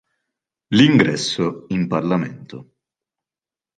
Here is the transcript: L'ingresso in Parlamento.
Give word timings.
L'ingresso 0.73 1.67
in 1.67 1.85
Parlamento. 1.85 2.63